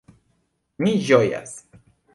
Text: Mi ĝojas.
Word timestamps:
Mi 0.87 0.95
ĝojas. 1.11 1.57